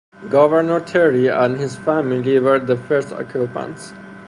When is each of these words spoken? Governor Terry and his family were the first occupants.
Governor 0.31 0.79
Terry 0.79 1.27
and 1.27 1.57
his 1.57 1.75
family 1.75 2.39
were 2.39 2.57
the 2.57 2.75
first 2.75 3.13
occupants. 3.13 3.93